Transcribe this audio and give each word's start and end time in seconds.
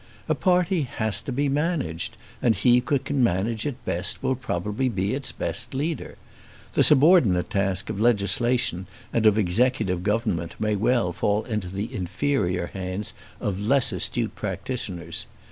A 0.27 0.33
party 0.33 0.81
has 0.81 1.21
to 1.21 1.31
be 1.31 1.47
managed, 1.47 2.17
and 2.41 2.55
he 2.55 2.79
who 2.87 2.97
can 2.97 3.23
manage 3.23 3.67
it 3.67 3.85
best, 3.85 4.23
will 4.23 4.33
probably 4.33 4.89
be 4.89 5.13
its 5.13 5.31
best 5.31 5.75
leader. 5.75 6.17
The 6.73 6.81
subordinate 6.81 7.51
task 7.51 7.87
of 7.91 8.01
legislation 8.01 8.87
and 9.13 9.27
of 9.27 9.37
executive 9.37 10.01
government 10.01 10.55
may 10.57 10.75
well 10.75 11.13
fall 11.13 11.43
into 11.43 11.67
the 11.67 11.93
inferior 11.93 12.71
hands 12.73 13.13
of 13.39 13.59
less 13.67 13.91
astute 13.91 14.33
practitioners. 14.33 15.27